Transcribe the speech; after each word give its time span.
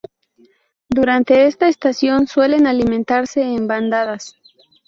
Durante 0.89 1.45
esta 1.45 1.67
estación 1.67 2.25
suelen 2.25 2.65
alimentarse 2.65 3.43
en 3.43 3.67
bandadas. 3.67 4.35